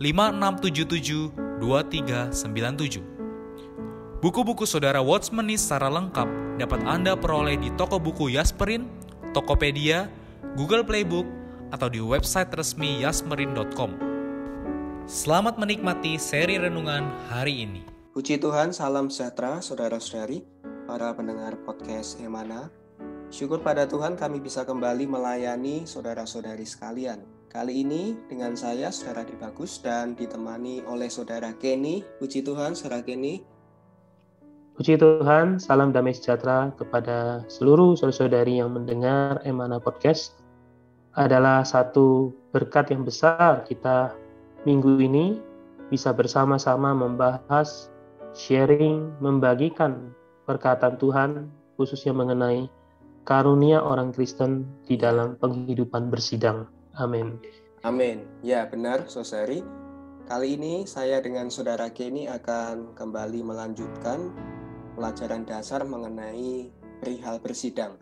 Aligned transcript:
5677 0.00 1.60
2397. 1.60 3.04
Buku-buku 4.24 4.64
saudara 4.64 5.04
Watchmeni 5.04 5.60
secara 5.60 5.92
lengkap 5.92 6.56
dapat 6.56 6.80
Anda 6.88 7.12
peroleh 7.12 7.60
di 7.60 7.68
toko 7.76 8.00
buku 8.00 8.32
Yasmerin, 8.32 8.88
Tokopedia, 9.36 10.08
Google 10.56 10.88
Playbook, 10.88 11.28
atau 11.68 11.92
di 11.92 12.00
website 12.00 12.48
resmi 12.56 13.04
yasmerin.com. 13.04 13.92
Selamat 15.04 15.60
menikmati 15.60 16.16
seri 16.16 16.56
renungan 16.56 17.04
hari 17.28 17.68
ini. 17.68 17.84
Puji 18.16 18.40
Tuhan, 18.40 18.72
salam 18.72 19.12
sejahtera 19.12 19.60
saudara-saudari, 19.60 20.40
para 20.88 21.12
pendengar 21.12 21.60
podcast 21.60 22.16
Emana. 22.24 22.72
Syukur 23.28 23.60
pada 23.60 23.84
Tuhan 23.84 24.16
kami 24.16 24.40
bisa 24.40 24.64
kembali 24.64 25.04
melayani 25.04 25.84
saudara-saudari 25.84 26.64
sekalian. 26.64 27.39
Kali 27.50 27.82
ini 27.82 28.14
dengan 28.30 28.54
saya, 28.54 28.94
Saudara 28.94 29.26
Dibagus, 29.26 29.82
dan 29.82 30.14
ditemani 30.14 30.86
oleh 30.86 31.10
Saudara 31.10 31.50
Kenny. 31.58 32.06
Puji 32.22 32.46
Tuhan, 32.46 32.78
Saudara 32.78 33.02
Kenny. 33.02 33.42
Puji 34.78 34.94
Tuhan, 34.94 35.58
salam 35.58 35.90
damai 35.90 36.14
sejahtera 36.14 36.70
kepada 36.78 37.42
seluruh 37.50 37.98
saudara-saudari 37.98 38.62
yang 38.62 38.70
mendengar 38.70 39.42
Emana 39.42 39.82
Podcast. 39.82 40.38
Adalah 41.18 41.66
satu 41.66 42.30
berkat 42.54 42.94
yang 42.94 43.02
besar 43.02 43.66
kita 43.66 44.14
minggu 44.62 45.02
ini 45.02 45.42
bisa 45.90 46.14
bersama-sama 46.14 46.94
membahas, 46.94 47.90
sharing, 48.30 49.10
membagikan 49.18 50.14
perkataan 50.46 51.02
Tuhan, 51.02 51.50
khususnya 51.74 52.14
mengenai 52.14 52.70
karunia 53.26 53.82
orang 53.82 54.14
Kristen 54.14 54.70
di 54.86 54.94
dalam 54.94 55.34
penghidupan 55.34 56.14
bersidang. 56.14 56.70
Amin. 56.98 57.38
Amin. 57.86 58.26
Ya, 58.42 58.66
benar, 58.66 59.06
Soseri. 59.06 59.62
Kali 60.30 60.54
ini 60.54 60.86
saya 60.86 61.18
dengan 61.18 61.50
Saudara 61.50 61.90
Kenny 61.90 62.30
akan 62.30 62.94
kembali 62.94 63.42
melanjutkan 63.42 64.30
pelajaran 64.94 65.42
dasar 65.42 65.82
mengenai 65.82 66.70
perihal 67.02 67.42
bersidang. 67.42 67.98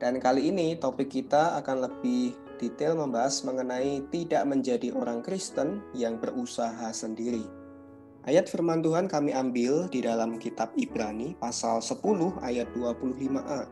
Dan 0.00 0.20
kali 0.20 0.48
ini 0.52 0.76
topik 0.76 1.08
kita 1.08 1.56
akan 1.60 1.88
lebih 1.88 2.36
detail 2.60 2.96
membahas 2.96 3.40
mengenai 3.44 4.04
tidak 4.12 4.44
menjadi 4.44 4.92
orang 4.92 5.24
Kristen 5.24 5.80
yang 5.96 6.20
berusaha 6.20 6.92
sendiri. 6.92 7.44
Ayat 8.28 8.52
firman 8.52 8.84
Tuhan 8.84 9.08
kami 9.08 9.32
ambil 9.32 9.88
di 9.88 10.04
dalam 10.04 10.36
kitab 10.36 10.76
Ibrani 10.76 11.32
pasal 11.40 11.80
10 11.80 12.04
ayat 12.44 12.68
25a. 12.76 13.64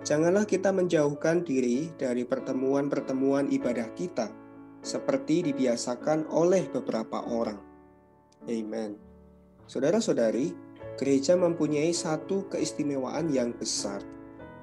Janganlah 0.00 0.48
kita 0.48 0.72
menjauhkan 0.72 1.44
diri 1.44 1.92
dari 2.00 2.24
pertemuan-pertemuan 2.24 3.52
ibadah 3.52 3.92
kita, 3.92 4.32
seperti 4.80 5.52
dibiasakan 5.52 6.24
oleh 6.32 6.64
beberapa 6.72 7.20
orang. 7.28 7.60
Amen. 8.48 8.96
Saudara-saudari, 9.68 10.56
gereja 10.96 11.36
mempunyai 11.36 11.92
satu 11.92 12.48
keistimewaan 12.48 13.28
yang 13.28 13.52
besar, 13.52 14.00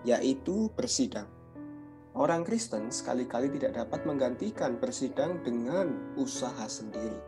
yaitu 0.01 0.73
bersidang. 0.73 1.29
Orang 2.17 2.41
Kristen 2.41 2.89
sekali-kali 2.89 3.53
tidak 3.61 3.77
dapat 3.77 4.09
menggantikan 4.09 4.81
bersidang 4.81 5.37
dengan 5.45 6.17
usaha 6.17 6.65
sendiri. 6.65 7.21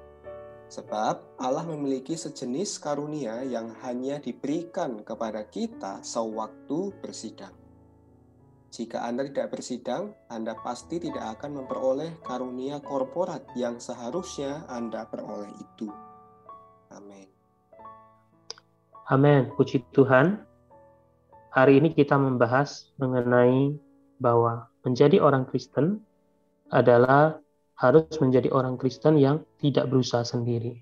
Sebab 0.66 1.38
Allah 1.38 1.66
memiliki 1.70 2.18
sejenis 2.18 2.82
karunia 2.82 3.46
yang 3.46 3.70
hanya 3.86 4.18
diberikan 4.18 5.06
kepada 5.06 5.46
kita 5.46 6.02
sewaktu 6.02 6.90
bersidang. 7.06 7.59
Jika 8.70 9.02
Anda 9.02 9.26
tidak 9.26 9.58
bersidang, 9.58 10.14
Anda 10.30 10.54
pasti 10.62 11.02
tidak 11.02 11.42
akan 11.42 11.66
memperoleh 11.66 12.22
karunia 12.22 12.78
korporat 12.78 13.42
yang 13.58 13.82
seharusnya 13.82 14.70
Anda 14.70 15.10
peroleh 15.10 15.50
itu. 15.58 15.90
Amin. 16.94 17.26
Amin. 19.10 19.50
Puji 19.58 19.82
Tuhan. 19.90 20.46
Hari 21.50 21.82
ini 21.82 21.98
kita 21.98 22.14
membahas 22.14 22.94
mengenai 23.02 23.74
bahwa 24.22 24.70
menjadi 24.86 25.18
orang 25.18 25.50
Kristen 25.50 26.06
adalah 26.70 27.42
harus 27.74 28.06
menjadi 28.22 28.54
orang 28.54 28.78
Kristen 28.78 29.18
yang 29.18 29.42
tidak 29.58 29.90
berusaha 29.90 30.22
sendiri. 30.22 30.78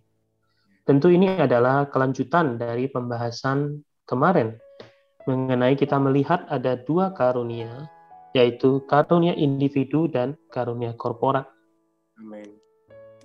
Tentu 0.83 1.07
ini 1.07 1.39
adalah 1.39 1.87
kelanjutan 1.87 2.59
dari 2.59 2.91
pembahasan 2.91 3.79
kemarin 4.03 4.59
mengenai 5.27 5.75
kita 5.75 5.99
melihat 5.99 6.47
ada 6.47 6.79
dua 6.87 7.11
karunia, 7.11 7.91
yaitu 8.31 8.79
karunia 8.87 9.35
individu 9.35 10.07
dan 10.07 10.39
karunia 10.49 10.95
korporat. 10.95 11.45
Amin. 12.17 12.47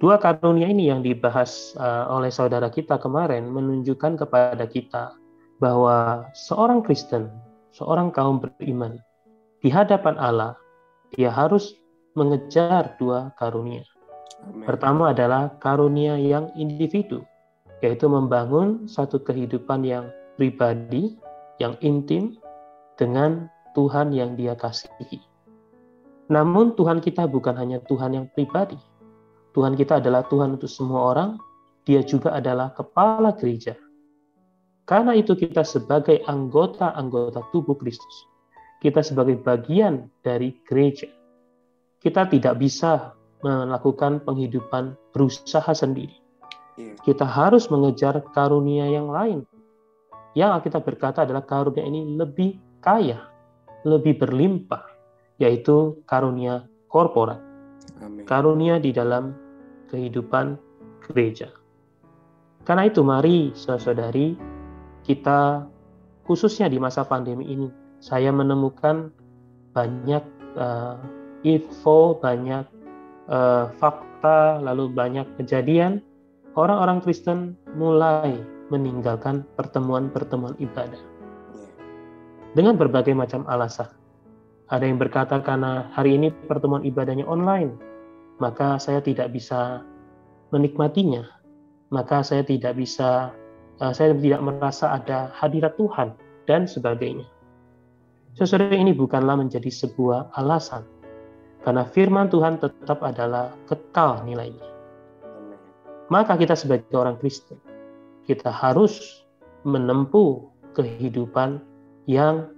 Dua 0.03 0.19
karunia 0.19 0.67
ini 0.67 0.91
yang 0.91 1.07
dibahas 1.07 1.79
uh, 1.79 2.11
oleh 2.11 2.35
saudara 2.35 2.67
kita 2.67 2.99
kemarin 2.99 3.47
menunjukkan 3.47 4.19
kepada 4.19 4.67
kita 4.67 5.15
bahwa 5.62 6.27
seorang 6.35 6.83
Kristen, 6.83 7.31
seorang 7.71 8.11
kaum 8.11 8.43
beriman, 8.43 8.99
di 9.62 9.71
hadapan 9.71 10.19
Allah, 10.19 10.59
dia 11.15 11.31
harus 11.31 11.79
mengejar 12.19 12.99
dua 12.99 13.31
karunia. 13.39 13.87
Amen. 14.43 14.67
Pertama 14.67 15.15
adalah 15.15 15.55
karunia 15.62 16.19
yang 16.19 16.51
individu, 16.59 17.23
yaitu 17.79 18.11
membangun 18.11 18.91
satu 18.91 19.23
kehidupan 19.23 19.87
yang 19.87 20.11
pribadi 20.35 21.15
yang 21.62 21.78
intim 21.78 22.34
dengan 22.99 23.47
Tuhan 23.78 24.11
yang 24.11 24.34
Dia 24.34 24.59
kasihi. 24.59 25.23
Namun, 26.27 26.75
Tuhan 26.75 26.99
kita 26.99 27.31
bukan 27.31 27.55
hanya 27.55 27.78
Tuhan 27.87 28.19
yang 28.19 28.27
pribadi. 28.34 28.78
Tuhan 29.55 29.78
kita 29.78 30.03
adalah 30.03 30.27
Tuhan 30.27 30.59
untuk 30.59 30.69
semua 30.69 31.15
orang. 31.15 31.39
Dia 31.87 32.03
juga 32.03 32.34
adalah 32.34 32.75
kepala 32.75 33.39
gereja. 33.39 33.78
Karena 34.83 35.15
itu, 35.15 35.39
kita 35.39 35.62
sebagai 35.62 36.27
anggota-anggota 36.27 37.47
tubuh 37.55 37.79
Kristus, 37.79 38.27
kita 38.83 38.99
sebagai 39.05 39.39
bagian 39.39 40.11
dari 40.27 40.59
gereja, 40.67 41.06
kita 42.03 42.26
tidak 42.26 42.59
bisa 42.59 43.14
melakukan 43.43 44.23
penghidupan 44.26 44.99
berusaha 45.14 45.70
sendiri. 45.70 46.19
Iya. 46.81 46.97
Kita 47.05 47.29
harus 47.29 47.69
mengejar 47.69 48.25
karunia 48.32 48.88
yang 48.88 49.12
lain 49.12 49.44
yang 50.32 50.56
Alkitab 50.56 50.84
berkata 50.84 51.29
adalah 51.29 51.44
karunia 51.44 51.84
ini 51.84 52.17
lebih 52.17 52.56
kaya, 52.81 53.29
lebih 53.84 54.17
berlimpah, 54.17 54.84
yaitu 55.37 56.00
karunia 56.08 56.64
korporat. 56.88 57.40
Amin. 58.00 58.25
Karunia 58.25 58.81
di 58.81 58.90
dalam 58.96 59.37
kehidupan 59.93 60.56
gereja. 61.05 61.52
Karena 62.64 62.88
itu 62.88 63.02
mari 63.02 63.52
saudari 63.58 64.38
kita 65.02 65.67
khususnya 66.25 66.70
di 66.70 66.78
masa 66.78 67.02
pandemi 67.02 67.50
ini 67.50 67.67
saya 67.99 68.31
menemukan 68.31 69.11
banyak 69.75 70.23
uh, 70.56 70.96
info, 71.43 72.17
banyak 72.23 72.64
uh, 73.26 73.67
fakta, 73.82 74.62
lalu 74.62 74.88
banyak 74.94 75.26
kejadian 75.43 75.99
orang-orang 76.55 77.02
Kristen 77.02 77.58
mulai 77.75 78.38
meninggalkan 78.73 79.45
pertemuan-pertemuan 79.61 80.57
ibadah. 80.57 80.99
Dengan 82.57 82.81
berbagai 82.81 83.13
macam 83.13 83.45
alasan. 83.45 83.93
Ada 84.73 84.89
yang 84.89 84.97
berkata 84.97 85.37
karena 85.45 85.93
hari 85.93 86.17
ini 86.17 86.33
pertemuan 86.49 86.81
ibadahnya 86.81 87.29
online, 87.29 87.77
maka 88.41 88.81
saya 88.81 89.05
tidak 89.05 89.29
bisa 89.37 89.85
menikmatinya. 90.49 91.29
maka 91.93 92.25
saya 92.25 92.41
tidak 92.41 92.81
bisa, 92.81 93.37
uh, 93.85 93.93
saya 93.93 94.17
tidak 94.17 94.41
merasa 94.41 94.97
ada 94.97 95.29
hadirat 95.37 95.77
Tuhan 95.77 96.17
dan 96.49 96.65
sebagainya. 96.65 97.29
Saudara 98.33 98.73
ini 98.73 98.97
bukanlah 98.97 99.37
menjadi 99.37 99.69
sebuah 99.69 100.33
alasan, 100.41 100.89
karena 101.61 101.85
firman 101.85 102.33
Tuhan 102.33 102.57
tetap 102.57 103.05
adalah 103.05 103.53
kekal 103.69 104.25
nilainya. 104.25 104.65
Maka 106.09 106.41
kita 106.41 106.57
sebagai 106.57 106.97
orang 106.97 107.21
Kristen, 107.21 107.61
kita 108.27 108.51
harus 108.51 109.25
menempuh 109.63 110.47
kehidupan 110.75 111.63
yang 112.09 112.51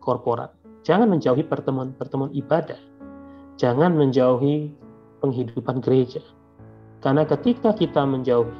korporat. 0.00 0.52
Jangan 0.80 1.12
menjauhi 1.12 1.44
pertemuan-pertemuan 1.44 2.32
ibadah. 2.32 2.80
Jangan 3.60 3.92
menjauhi 3.92 4.72
penghidupan 5.20 5.84
gereja. 5.84 6.24
Karena 7.04 7.28
ketika 7.28 7.76
kita 7.76 8.04
menjauhi, 8.08 8.56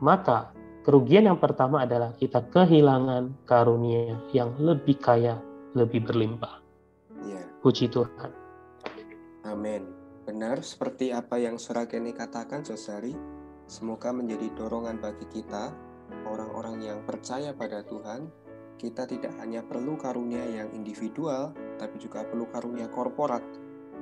maka 0.00 0.52
kerugian 0.84 1.28
yang 1.28 1.36
pertama 1.36 1.84
adalah 1.84 2.16
kita 2.16 2.40
kehilangan 2.48 3.44
karunia 3.44 4.16
yang 4.32 4.56
lebih 4.56 4.96
kaya, 4.96 5.36
lebih 5.76 6.08
berlimpah. 6.08 6.60
Ya. 7.28 7.44
Puji 7.60 7.92
Tuhan. 7.92 8.32
Amin. 9.44 9.92
Benar 10.24 10.64
seperti 10.64 11.12
apa 11.12 11.36
yang 11.36 11.60
surat 11.60 11.92
ini 11.92 12.14
katakan, 12.16 12.64
Saudari. 12.64 13.41
Semoga 13.72 14.12
menjadi 14.12 14.52
dorongan 14.52 15.00
bagi 15.00 15.24
kita, 15.32 15.72
orang-orang 16.28 16.84
yang 16.84 17.00
percaya 17.08 17.56
pada 17.56 17.80
Tuhan, 17.80 18.28
kita 18.76 19.08
tidak 19.08 19.32
hanya 19.40 19.64
perlu 19.64 19.96
karunia 19.96 20.44
yang 20.44 20.68
individual, 20.76 21.56
tapi 21.80 21.96
juga 21.96 22.20
perlu 22.20 22.44
karunia 22.52 22.92
korporat, 22.92 23.40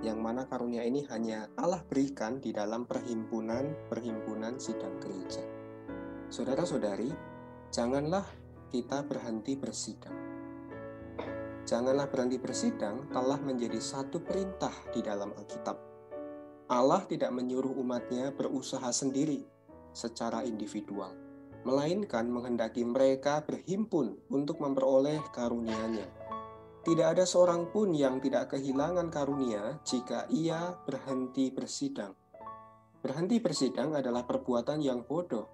yang 0.02 0.18
mana 0.18 0.42
karunia 0.50 0.82
ini 0.82 1.06
hanya 1.14 1.46
Allah 1.54 1.86
berikan 1.86 2.42
di 2.42 2.50
dalam 2.50 2.82
perhimpunan-perhimpunan 2.82 4.58
sidang 4.58 4.98
gereja. 4.98 5.46
Saudara-saudari, 6.34 7.14
janganlah 7.70 8.26
kita 8.74 9.06
berhenti 9.06 9.54
bersidang. 9.54 10.18
Janganlah 11.62 12.10
berhenti 12.10 12.42
bersidang 12.42 13.06
telah 13.14 13.38
menjadi 13.38 13.78
satu 13.78 14.18
perintah 14.18 14.74
di 14.90 14.98
dalam 14.98 15.30
Alkitab. 15.30 15.78
Allah 16.66 17.06
tidak 17.06 17.30
menyuruh 17.30 17.78
umatnya 17.78 18.34
berusaha 18.34 18.90
sendiri 18.90 19.59
secara 19.92 20.42
individual 20.46 21.30
melainkan 21.64 22.24
menghendaki 22.24 22.88
mereka 22.88 23.44
berhimpun 23.44 24.16
untuk 24.32 24.64
memperoleh 24.64 25.20
karunia-Nya. 25.32 26.08
Tidak 26.80 27.04
ada 27.04 27.28
seorang 27.28 27.68
pun 27.68 27.92
yang 27.92 28.24
tidak 28.24 28.56
kehilangan 28.56 29.12
karunia 29.12 29.76
jika 29.84 30.24
ia 30.32 30.72
berhenti 30.88 31.52
bersidang. 31.52 32.16
Berhenti 33.04 33.36
bersidang 33.36 33.92
adalah 33.92 34.24
perbuatan 34.24 34.80
yang 34.80 35.04
bodoh. 35.04 35.44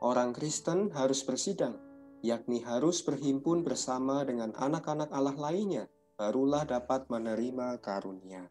Orang 0.00 0.30
Kristen 0.30 0.94
harus 0.94 1.26
bersidang, 1.26 1.74
yakni 2.22 2.62
harus 2.62 3.02
berhimpun 3.02 3.66
bersama 3.66 4.22
dengan 4.22 4.54
anak-anak 4.54 5.10
Allah 5.10 5.34
lainnya, 5.34 5.90
barulah 6.14 6.62
dapat 6.62 7.10
menerima 7.10 7.82
karunia. 7.82 8.46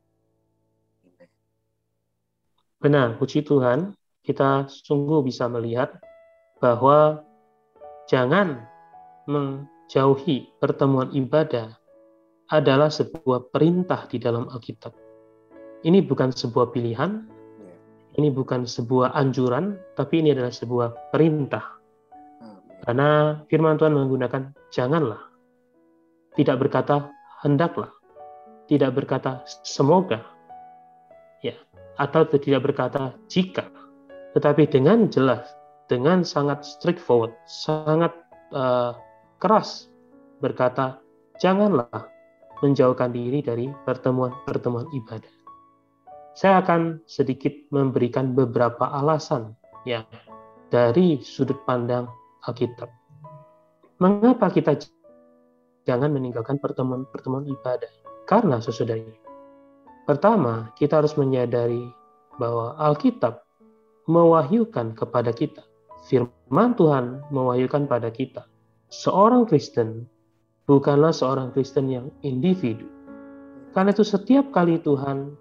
Benar, 2.80 3.20
puji 3.20 3.44
Tuhan, 3.44 3.96
kita 4.30 4.70
sungguh 4.70 5.26
bisa 5.26 5.50
melihat 5.50 5.98
bahwa 6.62 7.26
jangan 8.06 8.62
menjauhi 9.26 10.54
pertemuan 10.62 11.10
ibadah 11.18 11.74
adalah 12.54 12.94
sebuah 12.94 13.50
perintah 13.50 14.06
di 14.06 14.22
dalam 14.22 14.46
Alkitab. 14.54 14.94
Ini 15.81 16.06
bukan 16.06 16.30
sebuah 16.30 16.70
pilihan, 16.70 17.26
ini 18.22 18.30
bukan 18.30 18.70
sebuah 18.70 19.18
anjuran, 19.18 19.81
tapi 19.98 20.22
ini 20.22 20.38
adalah 20.38 20.54
sebuah 20.54 21.10
perintah. 21.10 21.66
Karena 22.86 23.42
firman 23.50 23.81
Tuhan 23.81 23.98
menggunakan 23.98 24.54
janganlah, 24.70 25.26
tidak 26.38 26.62
berkata 26.62 27.10
hendaklah, 27.42 27.90
tidak 28.70 28.94
berkata 28.94 29.42
semoga, 29.66 30.22
ya, 31.42 31.58
atau 31.98 32.30
tidak 32.30 32.70
berkata 32.70 33.18
jika, 33.26 33.79
tetapi 34.38 34.70
dengan 34.70 35.10
jelas 35.10 35.60
dengan 35.90 36.22
sangat 36.22 36.62
straightforward, 36.62 37.34
sangat 37.50 38.14
uh, 38.54 38.94
keras 39.42 39.90
berkata, 40.38 41.02
janganlah 41.42 41.90
menjauhkan 42.62 43.10
diri 43.10 43.42
dari 43.42 43.68
pertemuan-pertemuan 43.90 44.86
ibadah. 44.94 45.34
Saya 46.38 46.62
akan 46.62 47.04
sedikit 47.10 47.52
memberikan 47.74 48.38
beberapa 48.38 48.86
alasan 48.86 49.58
ya 49.84 50.06
dari 50.70 51.20
sudut 51.26 51.58
pandang 51.66 52.06
Alkitab. 52.46 52.88
Mengapa 54.00 54.48
kita 54.54 54.78
jangan 55.84 56.14
meninggalkan 56.14 56.62
pertemuan-pertemuan 56.62 57.50
ibadah? 57.50 57.92
Karena 58.30 58.62
sesudah 58.62 58.96
Pertama, 60.06 60.70
kita 60.78 61.02
harus 61.02 61.18
menyadari 61.18 61.81
bahwa 62.38 62.78
Alkitab 62.78 63.49
mewahyukan 64.09 64.97
kepada 64.97 65.29
kita 65.29 65.61
firman 66.09 66.73
Tuhan 66.73 67.21
mewahyukan 67.29 67.85
pada 67.85 68.09
kita. 68.09 68.50
Seorang 68.89 69.45
Kristen 69.45 70.09
bukanlah 70.65 71.13
seorang 71.13 71.53
Kristen 71.53 71.85
yang 71.94 72.09
individu. 72.25 72.89
Karena 73.77 73.94
itu 73.94 74.01
setiap 74.01 74.50
kali 74.50 74.81
Tuhan 74.81 75.38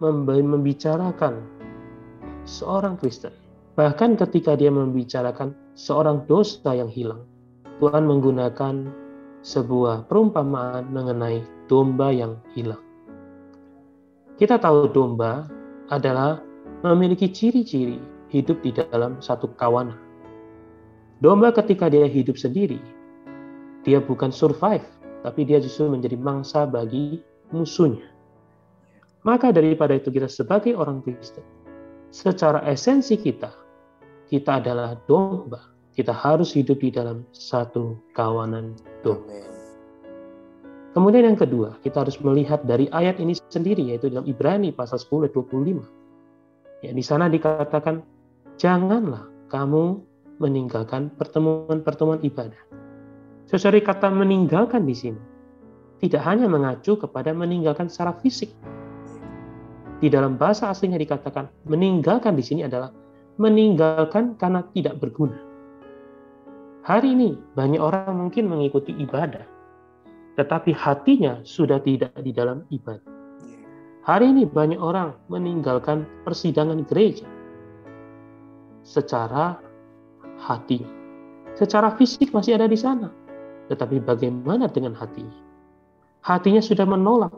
membicarakan 0.00 1.44
seorang 2.48 2.96
Kristen, 2.96 3.36
bahkan 3.76 4.16
ketika 4.16 4.56
dia 4.56 4.72
membicarakan 4.72 5.52
seorang 5.76 6.24
dosa 6.24 6.72
yang 6.72 6.88
hilang, 6.88 7.28
Tuhan 7.84 8.08
menggunakan 8.08 8.88
sebuah 9.44 10.08
perumpamaan 10.08 10.88
mengenai 10.88 11.44
domba 11.68 12.08
yang 12.08 12.40
hilang. 12.56 12.80
Kita 14.40 14.56
tahu 14.56 14.88
domba 14.88 15.44
adalah 15.92 16.40
memiliki 16.84 17.32
ciri-ciri 17.32 17.96
hidup 18.28 18.60
di 18.60 18.76
dalam 18.76 19.16
satu 19.24 19.48
kawanan. 19.56 19.96
Domba 21.24 21.48
ketika 21.56 21.88
dia 21.88 22.04
hidup 22.04 22.36
sendiri, 22.36 22.76
dia 23.88 24.04
bukan 24.04 24.28
survive, 24.28 24.84
tapi 25.24 25.48
dia 25.48 25.56
justru 25.64 25.88
menjadi 25.88 26.20
mangsa 26.20 26.68
bagi 26.68 27.24
musuhnya. 27.48 28.04
Maka 29.24 29.48
daripada 29.56 29.96
itu 29.96 30.12
kita 30.12 30.28
sebagai 30.28 30.76
orang 30.76 31.00
Kristen, 31.00 31.40
secara 32.12 32.60
esensi 32.68 33.16
kita, 33.16 33.48
kita 34.28 34.60
adalah 34.60 35.00
domba. 35.08 35.72
Kita 35.94 36.10
harus 36.10 36.50
hidup 36.52 36.82
di 36.82 36.90
dalam 36.90 37.22
satu 37.30 37.96
kawanan 38.12 38.76
domba. 39.00 39.30
Kemudian 40.92 41.32
yang 41.32 41.38
kedua, 41.38 41.78
kita 41.80 42.04
harus 42.04 42.18
melihat 42.20 42.66
dari 42.66 42.90
ayat 42.90 43.22
ini 43.22 43.32
sendiri, 43.48 43.94
yaitu 43.94 44.10
dalam 44.10 44.26
Ibrani 44.26 44.74
pasal 44.74 45.00
10 45.00 45.30
25. 45.32 46.03
Ya, 46.84 46.92
di 46.92 47.00
sana 47.00 47.32
dikatakan 47.32 48.04
janganlah 48.60 49.24
kamu 49.48 50.04
meninggalkan 50.36 51.08
pertemuan-pertemuan 51.16 52.20
ibadah. 52.20 52.60
Sesuai 53.48 53.80
kata 53.80 54.12
meninggalkan 54.12 54.84
di 54.84 54.92
sini 54.92 55.22
tidak 56.04 56.20
hanya 56.28 56.44
mengacu 56.44 57.00
kepada 57.00 57.32
meninggalkan 57.32 57.88
secara 57.88 58.12
fisik. 58.20 58.52
Di 60.04 60.12
dalam 60.12 60.36
bahasa 60.36 60.68
aslinya 60.68 61.00
dikatakan 61.00 61.48
meninggalkan 61.64 62.36
di 62.36 62.44
sini 62.44 62.68
adalah 62.68 62.92
meninggalkan 63.40 64.36
karena 64.36 64.60
tidak 64.76 65.00
berguna. 65.00 65.40
Hari 66.84 67.16
ini 67.16 67.32
banyak 67.56 67.80
orang 67.80 68.28
mungkin 68.28 68.44
mengikuti 68.44 68.92
ibadah, 69.00 69.48
tetapi 70.36 70.76
hatinya 70.76 71.40
sudah 71.48 71.80
tidak 71.80 72.12
di 72.20 72.36
dalam 72.36 72.68
ibadah. 72.68 73.13
Hari 74.04 74.36
ini 74.36 74.44
banyak 74.44 74.76
orang 74.76 75.16
meninggalkan 75.32 76.04
persidangan 76.28 76.84
gereja, 76.84 77.24
secara 78.84 79.56
hati. 80.44 80.84
Secara 81.56 81.96
fisik 81.96 82.28
masih 82.36 82.60
ada 82.60 82.68
di 82.68 82.76
sana. 82.76 83.08
Tetapi 83.72 84.04
bagaimana 84.04 84.68
dengan 84.68 84.92
hatinya? 84.92 85.32
Hatinya 86.20 86.60
sudah 86.60 86.84
menolak. 86.84 87.32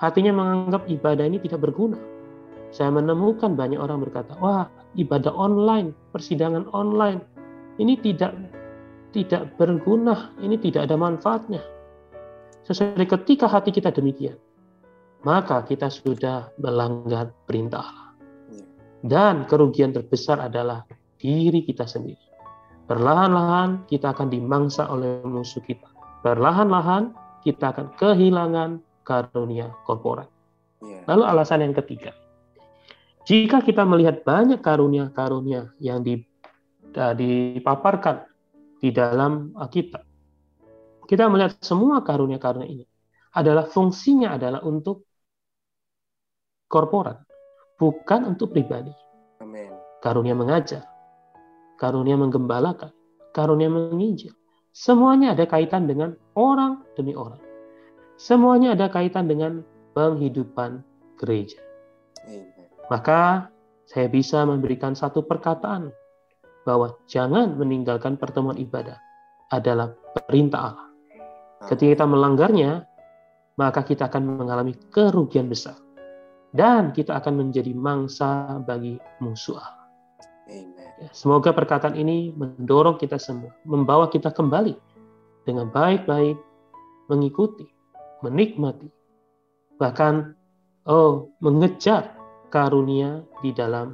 Hatinya 0.00 0.32
menganggap 0.32 0.88
ibadah 0.88 1.28
ini 1.28 1.36
tidak 1.36 1.68
berguna. 1.68 2.00
Saya 2.72 2.88
menemukan 2.96 3.52
banyak 3.52 3.76
orang 3.76 4.00
berkata, 4.00 4.40
wah 4.40 4.72
ibadah 4.96 5.36
online, 5.36 5.92
persidangan 6.16 6.64
online, 6.72 7.20
ini 7.76 8.00
tidak 8.00 8.32
tidak 9.12 9.52
berguna, 9.60 10.32
ini 10.40 10.56
tidak 10.56 10.88
ada 10.88 10.96
manfaatnya. 10.96 11.60
Sesuai 12.64 13.04
ketika 13.04 13.48
hati 13.48 13.68
kita 13.68 13.92
demikian, 13.92 14.36
maka 15.26 15.66
kita 15.66 15.90
sudah 15.90 16.54
melanggar 16.62 17.34
perintah 17.50 17.82
Allah. 17.82 18.08
Dan 19.02 19.42
kerugian 19.50 19.90
terbesar 19.90 20.38
adalah 20.38 20.86
diri 21.18 21.66
kita 21.66 21.82
sendiri. 21.82 22.22
Perlahan-lahan 22.86 23.90
kita 23.90 24.14
akan 24.14 24.30
dimangsa 24.30 24.86
oleh 24.86 25.18
musuh 25.26 25.58
kita. 25.66 25.90
Perlahan-lahan 26.22 27.10
kita 27.42 27.74
akan 27.74 27.90
kehilangan 27.98 28.78
karunia 29.02 29.74
korporat. 29.82 30.30
Iya. 30.82 31.02
Lalu 31.10 31.22
alasan 31.26 31.66
yang 31.66 31.74
ketiga. 31.74 32.14
Jika 33.26 33.58
kita 33.66 33.82
melihat 33.82 34.22
banyak 34.22 34.62
karunia-karunia 34.62 35.74
yang 35.82 36.06
dipaparkan 36.94 38.22
di 38.78 38.94
dalam 38.94 39.50
Alkitab, 39.58 40.06
kita 41.10 41.26
melihat 41.26 41.58
semua 41.58 42.06
karunia-karunia 42.06 42.70
ini 42.70 42.86
adalah 43.34 43.66
fungsinya 43.66 44.38
adalah 44.38 44.62
untuk 44.62 45.05
korporat, 46.66 47.22
bukan 47.78 48.34
untuk 48.34 48.54
pribadi. 48.54 48.92
Amin. 49.42 49.70
Karunia 50.02 50.34
mengajar, 50.34 50.86
karunia 51.78 52.18
menggembalakan, 52.18 52.90
karunia 53.32 53.70
menginjil. 53.70 54.34
Semuanya 54.76 55.32
ada 55.32 55.48
kaitan 55.48 55.88
dengan 55.88 56.12
orang 56.36 56.84
demi 56.98 57.16
orang. 57.16 57.40
Semuanya 58.20 58.76
ada 58.76 58.92
kaitan 58.92 59.24
dengan 59.24 59.64
penghidupan 59.96 60.84
gereja. 61.16 61.60
Amen. 62.28 62.68
Maka 62.92 63.48
saya 63.88 64.10
bisa 64.12 64.44
memberikan 64.44 64.92
satu 64.92 65.24
perkataan 65.24 65.88
bahwa 66.66 66.98
jangan 67.06 67.54
meninggalkan 67.56 68.18
pertemuan 68.18 68.58
ibadah 68.58 68.98
adalah 69.54 69.94
perintah 70.26 70.74
Allah. 70.74 70.88
Ketika 71.70 72.02
kita 72.02 72.06
melanggarnya, 72.06 72.84
maka 73.56 73.80
kita 73.80 74.12
akan 74.12 74.44
mengalami 74.44 74.76
kerugian 74.92 75.48
besar 75.48 75.85
dan 76.56 76.90
kita 76.96 77.20
akan 77.20 77.46
menjadi 77.46 77.76
mangsa 77.76 78.58
bagi 78.64 78.96
musuh 79.20 79.60
Allah. 79.60 79.86
Ya, 80.96 81.12
semoga 81.12 81.52
perkataan 81.52 81.92
ini 81.98 82.32
mendorong 82.32 82.96
kita 82.96 83.20
semua, 83.20 83.52
membawa 83.68 84.08
kita 84.08 84.32
kembali 84.32 84.72
dengan 85.44 85.68
baik-baik, 85.68 86.40
mengikuti, 87.12 87.68
menikmati, 88.24 88.88
bahkan 89.76 90.32
oh 90.88 91.28
mengejar 91.44 92.16
karunia 92.48 93.20
di 93.44 93.52
dalam 93.52 93.92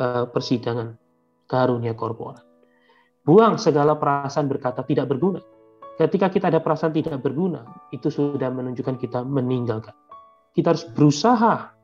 uh, 0.00 0.24
persidangan, 0.30 0.96
karunia 1.44 1.92
korporat. 1.92 2.40
Buang 3.24 3.60
segala 3.60 3.96
perasaan 3.96 4.48
berkata 4.48 4.84
tidak 4.84 5.12
berguna. 5.12 5.40
Ketika 5.94 6.26
kita 6.32 6.50
ada 6.50 6.58
perasaan 6.58 6.90
tidak 6.90 7.22
berguna, 7.22 7.62
itu 7.94 8.10
sudah 8.10 8.50
menunjukkan 8.50 8.98
kita 8.98 9.22
meninggalkan. 9.22 9.94
Kita 10.54 10.70
harus 10.70 10.86
berusaha 10.94 11.74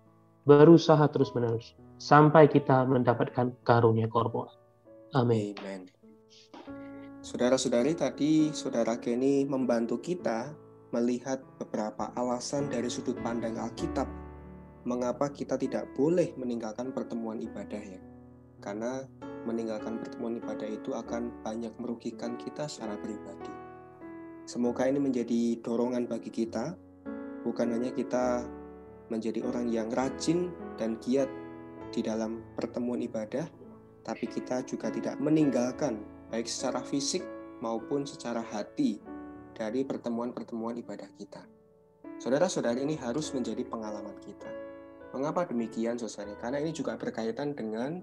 berusaha 0.47 1.05
terus-menerus 1.11 1.77
sampai 2.01 2.49
kita 2.49 2.87
mendapatkan 2.89 3.53
karunia 3.67 4.09
korporat. 4.09 4.57
Amin. 5.13 5.59
Amen. 5.61 5.91
Saudara-saudari 7.21 7.93
tadi 7.93 8.49
saudara 8.57 8.97
Kenny 8.97 9.45
membantu 9.45 10.01
kita 10.01 10.55
melihat 10.91 11.45
beberapa 11.61 12.09
alasan 12.17 12.73
dari 12.73 12.89
sudut 12.89 13.19
pandang 13.21 13.61
Alkitab 13.61 14.09
mengapa 14.89 15.29
kita 15.29 15.61
tidak 15.61 15.85
boleh 15.93 16.33
meninggalkan 16.41 16.91
pertemuan 16.97 17.37
ibadah 17.43 17.79
ya. 17.79 18.01
Karena 18.65 19.05
meninggalkan 19.45 20.01
pertemuan 20.01 20.41
ibadah 20.41 20.69
itu 20.69 20.97
akan 20.97 21.45
banyak 21.45 21.73
merugikan 21.77 22.41
kita 22.41 22.65
secara 22.65 22.97
pribadi. 22.97 23.53
Semoga 24.49 24.89
ini 24.89 24.99
menjadi 24.99 25.61
dorongan 25.61 26.09
bagi 26.09 26.33
kita, 26.33 26.75
bukan 27.45 27.77
hanya 27.77 27.93
kita 27.93 28.45
menjadi 29.11 29.43
orang 29.45 29.69
yang 29.69 29.91
rajin 29.91 30.49
dan 30.79 30.97
giat 31.03 31.29
di 31.91 32.01
dalam 32.01 32.41
pertemuan 32.55 33.03
ibadah, 33.03 33.45
tapi 34.07 34.31
kita 34.31 34.63
juga 34.65 34.89
tidak 34.89 35.19
meninggalkan 35.19 36.01
baik 36.31 36.47
secara 36.47 36.81
fisik 36.81 37.27
maupun 37.61 38.07
secara 38.07 38.41
hati 38.41 39.03
dari 39.53 39.85
pertemuan-pertemuan 39.85 40.79
ibadah 40.81 41.11
kita. 41.19 41.43
Saudara-saudari 42.23 42.87
ini 42.87 42.97
harus 42.97 43.35
menjadi 43.37 43.67
pengalaman 43.67 44.17
kita. 44.23 44.49
Mengapa 45.11 45.45
demikian, 45.51 45.99
saudara? 45.99 46.39
Karena 46.39 46.63
ini 46.63 46.71
juga 46.71 46.95
berkaitan 46.95 47.53
dengan 47.53 47.99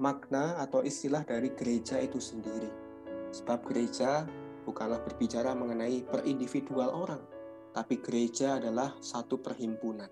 makna 0.00 0.56
atau 0.60 0.80
istilah 0.80 1.22
dari 1.22 1.52
gereja 1.52 2.00
itu 2.00 2.16
sendiri. 2.16 2.68
Sebab 3.30 3.68
gereja 3.68 4.24
bukanlah 4.64 5.04
berbicara 5.04 5.52
mengenai 5.52 6.02
perindividual 6.08 6.90
orang, 6.90 7.22
tapi 7.76 8.00
gereja 8.00 8.56
adalah 8.56 8.96
satu 8.98 9.38
perhimpunan. 9.38 10.08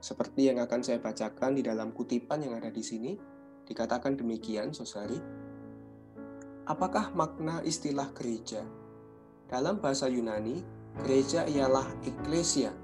Seperti 0.00 0.52
yang 0.52 0.62
akan 0.62 0.80
saya 0.84 1.00
bacakan 1.00 1.56
di 1.56 1.62
dalam 1.64 1.90
kutipan 1.90 2.44
yang 2.44 2.54
ada 2.56 2.68
di 2.68 2.84
sini, 2.84 3.16
dikatakan 3.66 4.14
demikian, 4.14 4.70
Sosari. 4.70 5.18
Apakah 6.66 7.14
makna 7.14 7.62
istilah 7.62 8.10
gereja? 8.14 8.62
Dalam 9.46 9.78
bahasa 9.78 10.10
Yunani, 10.10 10.62
gereja 11.02 11.46
ialah 11.46 11.86
eklesia. 12.02 12.74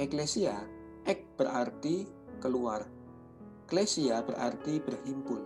Eklesia, 0.00 0.56
ek 1.04 1.36
berarti 1.36 2.08
keluar. 2.40 2.88
Eklesia 3.68 4.24
berarti 4.24 4.80
berhimpun. 4.80 5.42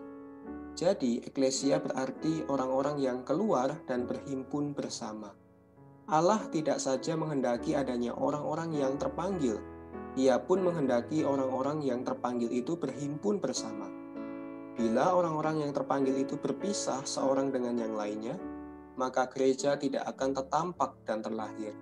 Jadi, 0.77 1.25
eklesia 1.25 1.81
berarti 1.81 2.45
orang-orang 2.47 3.01
yang 3.01 3.19
keluar 3.25 3.75
dan 3.89 4.05
berhimpun 4.05 4.77
bersama. 4.77 5.33
Allah 6.07 6.39
tidak 6.55 6.79
saja 6.79 7.19
menghendaki 7.19 7.75
adanya 7.75 8.15
orang-orang 8.15 8.71
yang 8.79 8.95
terpanggil, 8.95 9.59
ia 10.17 10.41
pun 10.41 10.65
menghendaki 10.65 11.23
orang-orang 11.23 11.85
yang 11.85 12.01
terpanggil 12.01 12.49
itu 12.49 12.75
berhimpun 12.81 13.37
bersama. 13.37 13.85
Bila 14.77 15.13
orang-orang 15.13 15.65
yang 15.65 15.73
terpanggil 15.73 16.17
itu 16.17 16.37
berpisah 16.41 17.05
seorang 17.05 17.53
dengan 17.53 17.77
yang 17.77 17.97
lainnya, 17.97 18.37
maka 18.97 19.29
gereja 19.29 19.77
tidak 19.77 20.09
akan 20.09 20.33
tertampak 20.37 20.97
dan 21.05 21.21
terlahir. 21.21 21.77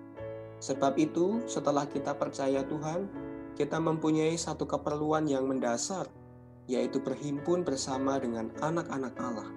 Sebab 0.59 0.95
itu, 0.99 1.43
setelah 1.47 1.87
kita 1.87 2.15
percaya 2.15 2.63
Tuhan, 2.63 3.07
kita 3.55 3.79
mempunyai 3.79 4.35
satu 4.35 4.67
keperluan 4.67 5.27
yang 5.27 5.47
mendasar, 5.47 6.07
yaitu 6.67 6.99
berhimpun 6.99 7.63
bersama 7.63 8.19
dengan 8.19 8.51
anak-anak 8.59 9.15
Allah. 9.19 9.49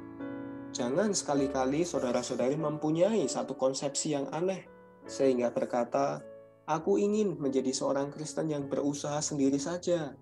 Jangan 0.71 1.11
sekali-kali 1.15 1.83
saudara-saudari 1.83 2.55
mempunyai 2.55 3.27
satu 3.27 3.59
konsepsi 3.59 4.15
yang 4.15 4.31
aneh, 4.31 4.67
sehingga 5.07 5.51
berkata, 5.51 6.23
Aku 6.69 7.01
ingin 7.01 7.41
menjadi 7.41 7.73
seorang 7.73 8.13
Kristen 8.13 8.53
yang 8.53 8.69
berusaha 8.69 9.25
sendiri 9.25 9.57
saja. 9.57 10.13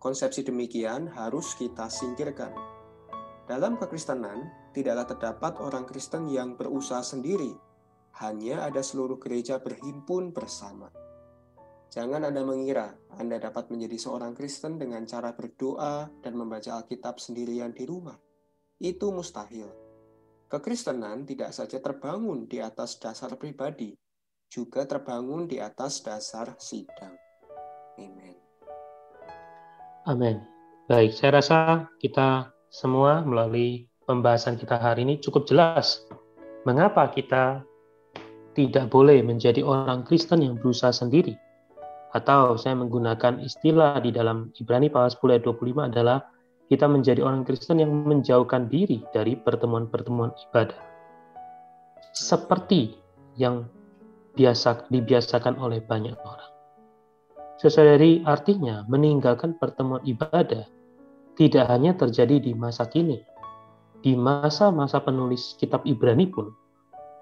Konsepsi 0.00 0.40
demikian 0.40 1.12
harus 1.12 1.52
kita 1.60 1.92
singkirkan. 1.92 2.56
Dalam 3.44 3.76
kekristenan, 3.76 4.48
tidaklah 4.72 5.04
terdapat 5.04 5.60
orang 5.60 5.84
Kristen 5.84 6.24
yang 6.32 6.56
berusaha 6.56 7.04
sendiri, 7.04 7.52
hanya 8.24 8.64
ada 8.64 8.80
seluruh 8.80 9.20
gereja 9.20 9.60
berhimpun 9.60 10.32
bersama. 10.32 10.88
Jangan 11.92 12.32
Anda 12.32 12.40
mengira 12.48 12.96
Anda 13.20 13.36
dapat 13.36 13.68
menjadi 13.68 14.00
seorang 14.00 14.32
Kristen 14.32 14.80
dengan 14.80 15.04
cara 15.04 15.36
berdoa 15.36 16.08
dan 16.24 16.32
membaca 16.32 16.80
Alkitab 16.80 17.20
sendirian 17.20 17.76
di 17.76 17.84
rumah. 17.84 18.16
Itu 18.80 19.12
mustahil. 19.12 19.68
Kekristenan 20.48 21.28
tidak 21.28 21.52
saja 21.52 21.76
terbangun 21.76 22.48
di 22.48 22.64
atas 22.64 22.96
dasar 22.96 23.36
pribadi, 23.36 23.92
juga 24.48 24.84
terbangun 24.88 25.46
di 25.46 25.60
atas 25.60 26.00
dasar 26.02 26.56
sidang. 26.58 27.14
Amin. 27.98 28.36
Amin. 30.04 30.36
Baik, 30.84 31.16
saya 31.16 31.40
rasa 31.40 31.88
kita 31.96 32.52
semua 32.68 33.24
melalui 33.24 33.88
pembahasan 34.04 34.60
kita 34.60 34.76
hari 34.76 35.08
ini 35.08 35.16
cukup 35.16 35.48
jelas 35.48 36.04
mengapa 36.68 37.08
kita 37.08 37.64
tidak 38.54 38.88
boleh 38.88 39.20
menjadi 39.20 39.60
orang 39.64 40.06
Kristen 40.06 40.40
yang 40.44 40.56
berusaha 40.56 40.94
sendiri. 40.94 41.34
Atau 42.14 42.54
saya 42.54 42.78
menggunakan 42.78 43.42
istilah 43.42 43.98
di 43.98 44.14
dalam 44.14 44.54
Ibrani 44.54 44.86
pasal 44.86 45.18
10 45.18 45.34
ayat 45.34 45.44
25 45.50 45.90
adalah 45.90 46.18
kita 46.70 46.86
menjadi 46.86 47.20
orang 47.20 47.42
Kristen 47.42 47.82
yang 47.82 47.90
menjauhkan 48.06 48.70
diri 48.70 49.02
dari 49.10 49.34
pertemuan-pertemuan 49.34 50.30
ibadah. 50.48 50.78
Seperti 52.14 52.94
yang 53.34 53.66
biasa 54.34 54.90
dibiasakan 54.90 55.58
oleh 55.58 55.80
banyak 55.82 56.18
orang. 56.22 56.52
Sesadari 57.58 58.20
artinya 58.26 58.82
meninggalkan 58.90 59.56
pertemuan 59.56 60.02
ibadah 60.02 60.66
tidak 61.38 61.64
hanya 61.70 61.94
terjadi 61.94 62.42
di 62.42 62.52
masa 62.52 62.86
kini. 62.90 63.22
Di 64.04 64.12
masa-masa 64.12 65.00
penulis 65.00 65.56
kitab 65.56 65.80
Ibrani 65.88 66.28
pun 66.28 66.52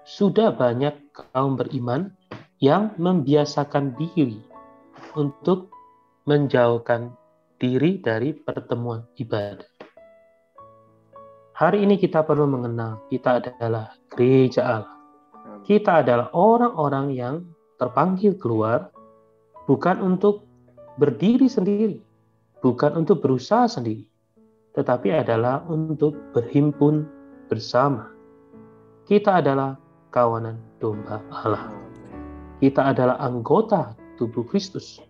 sudah 0.03 0.51
banyak 0.51 0.91
kaum 1.15 1.55
beriman 1.55 2.11
yang 2.59 2.91
membiasakan 2.99 3.95
diri 3.95 4.43
untuk 5.15 5.71
menjauhkan 6.27 7.15
diri 7.55 8.03
dari 8.03 8.35
pertemuan 8.35 9.07
ibadah. 9.15 9.63
Hari 11.55 11.85
ini 11.87 11.95
kita 11.95 12.25
perlu 12.27 12.49
mengenal 12.49 13.07
kita 13.07 13.39
adalah 13.39 13.95
gereja 14.11 14.65
Allah 14.65 14.92
kita 15.63 16.03
adalah 16.03 16.27
orang-orang 16.35 17.07
yang 17.15 17.35
terpanggil 17.79 18.35
keluar 18.35 18.91
bukan 19.65 19.99
untuk 20.03 20.43
berdiri 20.99 21.47
sendiri, 21.47 21.97
bukan 22.59 22.99
untuk 22.99 23.23
berusaha 23.23 23.65
sendiri, 23.65 24.03
tetapi 24.75 25.09
adalah 25.15 25.63
untuk 25.71 26.19
berhimpun 26.35 27.07
bersama. 27.47 28.11
Kita 29.07 29.39
adalah 29.39 29.79
kawanan 30.11 30.59
domba 30.79 31.23
Allah. 31.31 31.71
Kita 32.59 32.93
adalah 32.93 33.19
anggota 33.19 33.97
tubuh 34.15 34.45
Kristus. 34.47 35.01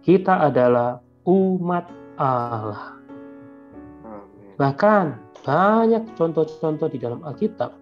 Kita 0.00 0.40
adalah 0.46 1.02
umat 1.26 1.84
Allah. 2.16 2.96
Bahkan 4.56 5.04
banyak 5.44 6.16
contoh-contoh 6.16 6.88
di 6.88 6.96
dalam 6.96 7.20
Alkitab 7.26 7.76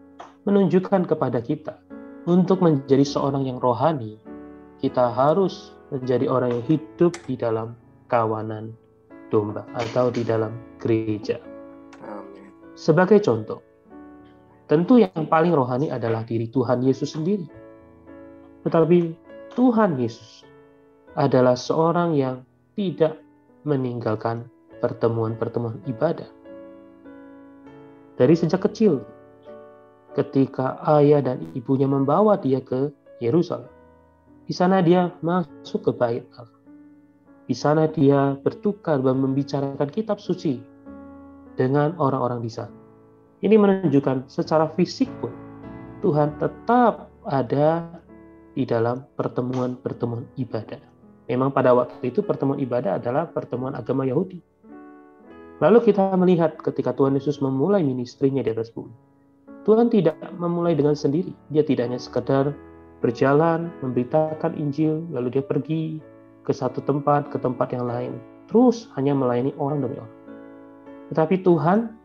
menunjukkan 0.45 1.07
kepada 1.07 1.39
kita 1.39 1.84
untuk 2.25 2.65
menjadi 2.65 3.05
seorang 3.05 3.45
yang 3.45 3.61
rohani, 3.61 4.17
kita 4.81 5.13
harus 5.13 5.77
menjadi 5.93 6.29
orang 6.29 6.61
yang 6.61 6.65
hidup 6.65 7.13
di 7.29 7.37
dalam 7.37 7.77
kawanan 8.09 8.73
domba 9.29 9.69
atau 9.77 10.09
di 10.09 10.25
dalam 10.25 10.57
gereja. 10.81 11.41
Sebagai 12.75 13.21
contoh, 13.23 13.61
tentu 14.67 14.99
yang 14.99 15.29
paling 15.29 15.53
rohani 15.53 15.93
adalah 15.93 16.25
diri 16.25 16.49
Tuhan 16.49 16.83
Yesus 16.83 17.15
sendiri. 17.15 17.47
Tetapi 18.65 18.99
Tuhan 19.55 20.01
Yesus 20.01 20.43
adalah 21.15 21.55
seorang 21.55 22.17
yang 22.17 22.43
tidak 22.75 23.21
meninggalkan 23.63 24.49
pertemuan-pertemuan 24.83 25.79
ibadah. 25.87 26.27
Dari 28.15 28.35
sejak 28.35 28.67
kecil, 28.67 29.03
ketika 30.15 30.79
ayah 30.99 31.21
dan 31.21 31.43
ibunya 31.59 31.91
membawa 31.91 32.39
dia 32.39 32.63
ke 32.63 32.89
Yerusalem, 33.19 33.71
di 34.47 34.55
sana 34.55 34.81
dia 34.81 35.11
masuk 35.21 35.91
ke 35.91 35.93
bait 35.93 36.25
Allah. 36.39 36.61
Di 37.45 37.53
sana 37.53 37.85
dia 37.91 38.39
bertukar 38.41 39.05
dan 39.05 39.21
membicarakan 39.21 39.89
kitab 39.93 40.17
suci 40.17 40.63
dengan 41.61 41.93
orang-orang 42.01 42.41
di 42.41 42.49
sana. 42.49 42.73
Ini 43.45 43.61
menunjukkan 43.61 44.33
secara 44.33 44.73
fisik 44.73 45.13
pun 45.21 45.29
Tuhan 46.01 46.41
tetap 46.41 47.13
ada 47.29 47.85
di 48.57 48.65
dalam 48.65 49.05
pertemuan-pertemuan 49.17 50.25
ibadah. 50.41 50.81
Memang 51.29 51.53
pada 51.53 51.73
waktu 51.73 52.13
itu 52.13 52.21
pertemuan 52.21 52.61
ibadah 52.61 53.01
adalah 53.01 53.29
pertemuan 53.29 53.73
agama 53.73 54.05
Yahudi. 54.05 54.41
Lalu 55.65 55.79
kita 55.81 56.13
melihat 56.21 56.61
ketika 56.61 56.93
Tuhan 56.93 57.17
Yesus 57.17 57.41
memulai 57.41 57.81
ministrinya 57.81 58.45
di 58.45 58.53
atas 58.53 58.69
bumi. 58.69 58.93
Tuhan 59.65 59.89
tidak 59.89 60.17
memulai 60.37 60.77
dengan 60.77 60.93
sendiri. 60.93 61.33
Dia 61.49 61.65
tidak 61.65 61.89
hanya 61.89 62.01
sekedar 62.01 62.53
berjalan, 63.01 63.73
memberitakan 63.81 64.57
Injil, 64.57 65.05
lalu 65.13 65.41
dia 65.41 65.45
pergi 65.45 66.01
ke 66.45 66.53
satu 66.53 66.85
tempat, 66.85 67.33
ke 67.33 67.41
tempat 67.41 67.73
yang 67.73 67.89
lain. 67.89 68.21
Terus 68.49 68.93
hanya 68.97 69.17
melayani 69.17 69.57
orang 69.57 69.81
demi 69.81 69.97
orang. 69.97 70.15
Tetapi 71.13 71.41
Tuhan 71.41 71.97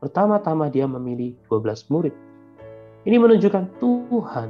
pertama-tama 0.00 0.68
dia 0.68 0.84
memilih 0.84 1.32
12 1.48 1.88
murid. 1.88 2.14
Ini 3.08 3.16
menunjukkan 3.16 3.80
Tuhan 3.80 4.48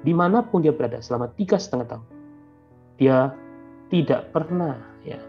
di 0.00 0.12
mana 0.16 0.40
pun 0.40 0.64
dia 0.64 0.72
berada 0.72 1.00
selama 1.04 1.28
tiga 1.36 1.60
setengah 1.60 1.96
tahun, 1.96 2.06
dia 2.96 3.36
tidak 3.92 4.32
pernah 4.32 4.80
ya 5.04 5.20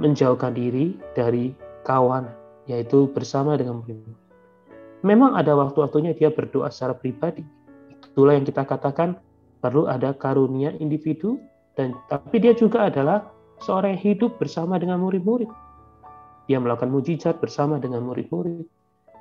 menjauhkan 0.00 0.56
diri 0.56 0.96
dari 1.12 1.52
kawan, 1.84 2.32
yaitu 2.64 3.12
bersama 3.12 3.60
dengan 3.60 3.84
murid. 3.84 4.21
Memang 5.02 5.34
ada 5.34 5.58
waktu-waktunya 5.58 6.14
dia 6.14 6.30
berdoa 6.30 6.70
secara 6.70 6.94
pribadi. 6.94 7.42
Itulah 8.14 8.38
yang 8.38 8.46
kita 8.46 8.62
katakan 8.62 9.18
perlu 9.58 9.90
ada 9.90 10.14
karunia 10.14 10.74
individu 10.78 11.42
dan 11.74 11.98
tapi 12.06 12.38
dia 12.38 12.54
juga 12.54 12.86
adalah 12.86 13.26
seorang 13.62 13.98
yang 13.98 14.02
hidup 14.14 14.38
bersama 14.38 14.78
dengan 14.78 15.02
murid-murid. 15.02 15.50
Dia 16.46 16.58
melakukan 16.58 16.90
mujizat 16.90 17.38
bersama 17.42 17.82
dengan 17.82 18.06
murid-murid. 18.06 18.66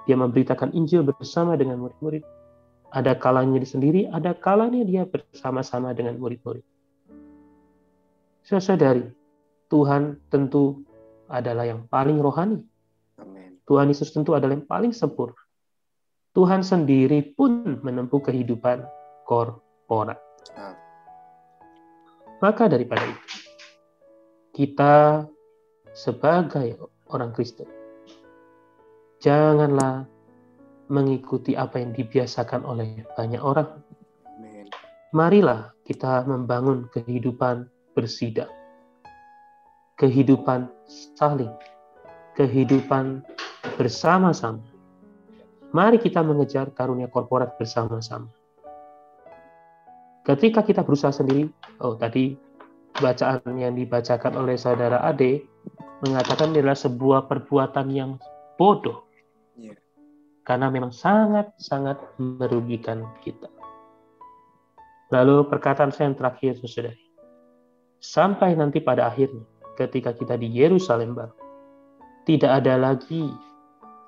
Dia 0.10 0.18
memberitakan 0.18 0.74
Injil 0.74 1.06
bersama 1.06 1.54
dengan 1.58 1.82
murid-murid. 1.82 2.26
Ada 2.92 3.16
kalanya 3.18 3.62
dia 3.62 3.70
sendiri, 3.70 4.02
ada 4.10 4.36
kalanya 4.38 4.84
dia 4.86 5.06
bersama-sama 5.08 5.94
dengan 5.98 6.18
murid-murid. 6.20 6.66
Saudari, 8.42 9.06
Tuhan 9.72 10.20
tentu 10.28 10.84
adalah 11.32 11.64
yang 11.64 11.88
paling 11.88 12.20
rohani. 12.20 12.60
Tuhan 13.64 13.88
Yesus 13.88 14.12
tentu 14.12 14.36
adalah 14.36 14.60
yang 14.60 14.68
paling 14.68 14.92
sempurna. 14.92 15.41
Tuhan 16.32 16.64
sendiri 16.64 17.36
pun 17.36 17.84
menempuh 17.84 18.24
kehidupan 18.24 18.88
korporat. 19.28 20.16
Maka 22.40 22.72
daripada 22.72 23.04
itu, 23.04 23.28
kita 24.56 25.28
sebagai 25.92 26.80
orang 27.12 27.36
Kristen. 27.36 27.68
Janganlah 29.20 30.08
mengikuti 30.88 31.54
apa 31.54 31.84
yang 31.84 31.92
dibiasakan 31.94 32.64
oleh 32.64 33.04
banyak 33.14 33.44
orang. 33.44 33.84
Marilah 35.12 35.76
kita 35.84 36.24
membangun 36.24 36.88
kehidupan 36.96 37.68
bersidang, 37.92 38.50
kehidupan 40.00 40.72
saling, 41.20 41.52
kehidupan 42.40 43.20
bersama-sama. 43.76 44.64
Mari 45.72 46.04
kita 46.04 46.20
mengejar 46.20 46.68
karunia 46.76 47.08
korporat 47.08 47.56
bersama-sama. 47.56 48.28
Ketika 50.28 50.68
kita 50.68 50.84
berusaha 50.84 51.16
sendiri, 51.16 51.48
oh 51.80 51.96
tadi 51.96 52.36
bacaan 53.00 53.40
yang 53.56 53.80
dibacakan 53.80 54.36
oleh 54.36 54.60
saudara 54.60 55.00
Ade 55.00 55.48
mengatakan 56.04 56.52
adalah 56.52 56.76
sebuah 56.76 57.32
perbuatan 57.32 57.88
yang 57.88 58.20
bodoh. 58.60 59.08
Yeah. 59.56 59.80
Karena 60.44 60.68
memang 60.68 60.92
sangat-sangat 60.92 62.20
merugikan 62.20 63.08
kita. 63.24 63.48
Lalu 65.16 65.48
perkataan 65.48 65.96
saya 65.96 66.12
yang 66.12 66.20
terakhir, 66.20 66.60
saudari. 66.68 67.00
Sampai 68.04 68.60
nanti 68.60 68.84
pada 68.84 69.08
akhirnya, 69.08 69.48
ketika 69.80 70.12
kita 70.12 70.36
di 70.36 70.52
Yerusalem 70.52 71.16
baru, 71.16 71.36
tidak 72.28 72.60
ada 72.60 72.76
lagi 72.76 73.32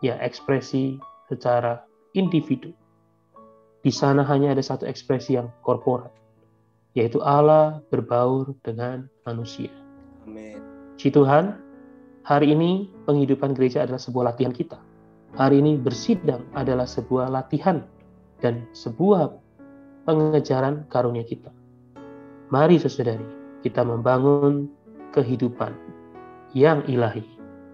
ya 0.04 0.20
ekspresi 0.20 1.00
secara 1.28 1.84
individu. 2.16 2.72
Di 3.84 3.92
sana 3.92 4.24
hanya 4.28 4.56
ada 4.56 4.64
satu 4.64 4.88
ekspresi 4.88 5.36
yang 5.36 5.52
korporat, 5.62 6.12
yaitu 6.96 7.20
Allah 7.20 7.84
berbaur 7.92 8.56
dengan 8.64 9.12
manusia. 9.28 9.72
Amin. 10.24 10.60
Si 10.96 11.12
Tuhan, 11.12 11.64
Hari 12.24 12.56
ini 12.56 12.88
penghidupan 13.04 13.52
gereja 13.52 13.84
adalah 13.84 14.00
sebuah 14.00 14.32
latihan 14.32 14.56
kita. 14.56 14.80
Hari 15.36 15.60
ini 15.60 15.76
bersidang 15.76 16.48
adalah 16.56 16.88
sebuah 16.88 17.28
latihan 17.28 17.84
dan 18.40 18.64
sebuah 18.72 19.28
pengejaran 20.08 20.88
karunia 20.88 21.28
kita. 21.28 21.52
Mari 22.48 22.80
saudari, 22.80 23.28
kita 23.60 23.84
membangun 23.84 24.72
kehidupan 25.12 25.76
yang 26.56 26.80
ilahi, 26.88 27.28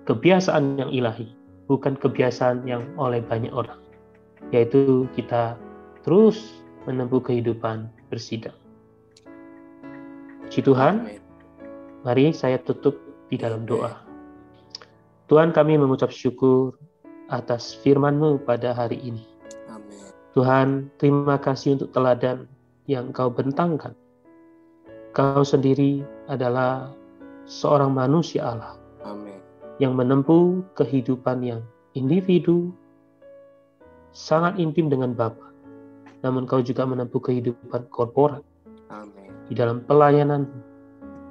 kebiasaan 0.10 0.82
yang 0.82 0.90
ilahi, 0.90 1.30
bukan 1.70 1.94
kebiasaan 1.96 2.66
yang 2.66 2.82
oleh 2.98 3.22
banyak 3.22 3.54
orang, 3.54 3.78
yaitu 4.50 5.06
kita 5.14 5.54
terus 6.02 6.66
menempuh 6.90 7.22
kehidupan 7.22 7.86
bersidang. 8.10 8.58
Puji 10.50 10.66
Tuhan, 10.66 11.22
mari 12.02 12.34
saya 12.34 12.58
tutup 12.58 12.98
di 13.30 13.38
dalam 13.38 13.70
doa. 13.70 14.02
Tuhan 15.30 15.54
kami 15.54 15.78
mengucap 15.78 16.10
syukur 16.10 16.74
atas 17.30 17.78
firman-Mu 17.86 18.42
pada 18.42 18.74
hari 18.74 18.98
ini. 18.98 19.22
Amin. 19.70 20.10
Tuhan, 20.34 20.90
terima 20.98 21.38
kasih 21.38 21.78
untuk 21.78 21.94
teladan 21.94 22.50
yang 22.90 23.14
Kau 23.14 23.30
bentangkan. 23.30 23.94
Kau 25.14 25.46
sendiri 25.46 26.02
adalah 26.26 26.98
seorang 27.46 27.94
manusia 27.94 28.50
Allah. 28.50 28.79
Yang 29.80 29.96
menempuh 29.96 30.62
kehidupan 30.76 31.42
yang 31.42 31.62
individu, 31.96 32.76
sangat 34.12 34.60
intim 34.60 34.92
dengan 34.92 35.16
Bapa. 35.16 35.50
Namun 36.20 36.44
Kau 36.44 36.60
juga 36.60 36.84
menempuh 36.84 37.24
kehidupan 37.24 37.88
korporat. 37.88 38.44
Amin. 38.92 39.32
Di 39.48 39.56
dalam 39.56 39.88
pelayanan, 39.88 40.52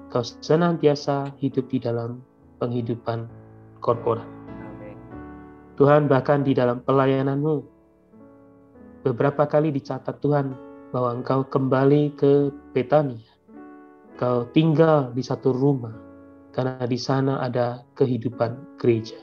Kau 0.09 0.25
senantiasa 0.25 1.37
hidup 1.37 1.69
di 1.69 1.79
dalam 1.85 2.25
penghidupan 2.57 3.29
korporat. 3.85 4.25
Tuhan 5.79 6.11
bahkan 6.11 6.43
di 6.43 6.57
dalam 6.57 6.83
pelayananmu, 6.83 7.63
beberapa 9.07 9.47
kali 9.47 9.71
dicatat 9.71 10.19
Tuhan 10.19 10.51
bahwa 10.91 11.21
engkau 11.21 11.47
kembali 11.47 12.19
ke 12.19 12.51
Betania. 12.75 13.21
Kau 14.19 14.51
tinggal 14.51 15.15
di 15.15 15.23
satu 15.23 15.55
rumah, 15.55 15.95
karena 16.59 16.75
di 16.91 16.99
sana 16.99 17.39
ada 17.39 17.87
kehidupan 17.95 18.83
gereja. 18.83 19.15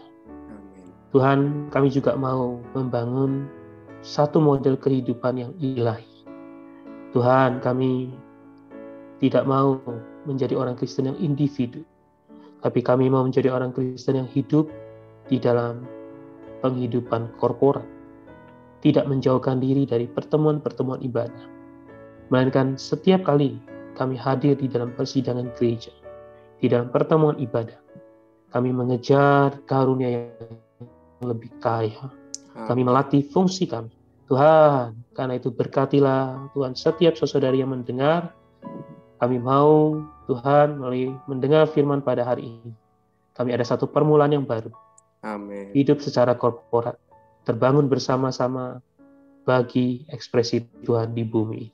Tuhan, 1.12 1.68
kami 1.68 1.92
juga 1.92 2.16
mau 2.16 2.64
membangun 2.72 3.52
satu 4.00 4.40
model 4.40 4.80
kehidupan 4.80 5.44
yang 5.44 5.52
ilahi. 5.60 6.08
Tuhan, 7.12 7.60
kami 7.60 8.16
tidak 9.20 9.44
mau 9.44 9.84
menjadi 10.24 10.56
orang 10.56 10.80
Kristen 10.80 11.12
yang 11.12 11.20
individu, 11.20 11.84
tapi 12.64 12.80
kami 12.80 13.12
mau 13.12 13.28
menjadi 13.28 13.52
orang 13.52 13.76
Kristen 13.76 14.16
yang 14.16 14.32
hidup 14.32 14.72
di 15.28 15.36
dalam 15.36 15.84
penghidupan 16.64 17.36
korporat, 17.36 17.84
tidak 18.80 19.12
menjauhkan 19.12 19.60
diri 19.60 19.84
dari 19.84 20.08
pertemuan-pertemuan 20.08 21.04
ibadah, 21.04 21.52
melainkan 22.32 22.80
setiap 22.80 23.28
kali 23.28 23.60
kami 24.00 24.16
hadir 24.16 24.56
di 24.56 24.72
dalam 24.72 24.96
persidangan 24.96 25.52
gereja, 25.60 25.92
di 26.60 26.68
dalam 26.72 26.90
pertemuan 26.90 27.38
ibadah, 27.40 27.78
Kami 28.56 28.72
mengejar 28.72 29.60
karunia 29.68 30.32
yang 30.32 31.28
lebih 31.28 31.52
kaya. 31.60 32.08
Kami 32.56 32.88
melatih 32.88 33.28
fungsi 33.28 33.68
kami. 33.68 33.92
Tuhan, 34.32 34.96
karena 35.12 35.36
itu 35.36 35.52
berkatilah 35.52 36.50
Tuhan 36.56 36.72
setiap 36.72 37.20
saudari 37.20 37.60
yang 37.60 37.76
mendengar. 37.76 38.32
Kami 39.20 39.44
mau 39.44 40.00
Tuhan 40.32 40.80
melalui 40.80 41.12
mendengar 41.28 41.68
firman 41.68 42.00
pada 42.00 42.24
hari 42.24 42.48
ini. 42.48 42.72
Kami 43.36 43.52
ada 43.52 43.68
satu 43.68 43.92
permulaan 43.92 44.32
yang 44.32 44.48
baru. 44.48 44.72
Amin. 45.20 45.76
Hidup 45.76 46.00
secara 46.00 46.32
korporat, 46.32 46.96
terbangun 47.44 47.92
bersama-sama 47.92 48.80
bagi 49.44 50.08
ekspresi 50.08 50.64
Tuhan 50.88 51.12
di 51.12 51.28
bumi. 51.28 51.68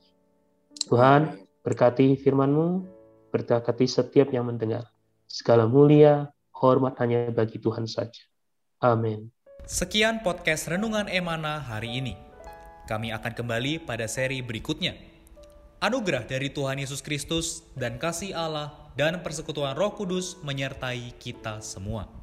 Tuhan, 0.90 1.38
berkati 1.62 2.18
firman-Mu, 2.18 2.68
berkati 3.32 3.88
setiap 3.88 4.30
yang 4.36 4.52
mendengar. 4.52 4.86
Segala 5.26 5.66
mulia, 5.66 6.30
hormat 6.52 7.00
hanya 7.00 7.32
bagi 7.32 7.58
Tuhan 7.58 7.88
saja. 7.88 8.22
Amin. 8.84 9.32
Sekian 9.66 10.20
podcast 10.22 10.68
Renungan 10.68 11.08
Emana 11.08 11.64
hari 11.64 11.98
ini. 11.98 12.14
Kami 12.86 13.16
akan 13.16 13.32
kembali 13.32 13.88
pada 13.88 14.06
seri 14.12 14.44
berikutnya. 14.44 14.94
Anugerah 15.82 16.28
dari 16.30 16.54
Tuhan 16.54 16.78
Yesus 16.78 17.00
Kristus 17.02 17.66
dan 17.74 17.98
kasih 17.98 18.38
Allah 18.38 18.92
dan 18.94 19.24
persekutuan 19.26 19.74
Roh 19.74 19.96
Kudus 19.96 20.38
menyertai 20.44 21.16
kita 21.18 21.64
semua. 21.64 22.21